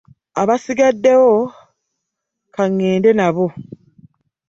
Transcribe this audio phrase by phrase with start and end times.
[0.41, 1.33] Abasigaddewo
[2.53, 3.45] ka ŋŋende nabo.